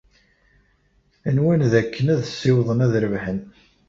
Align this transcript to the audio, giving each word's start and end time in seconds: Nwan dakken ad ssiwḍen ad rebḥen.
Nwan 1.35 1.61
dakken 1.71 2.07
ad 2.13 2.21
ssiwḍen 2.29 2.83
ad 2.85 2.93
rebḥen. 3.03 3.39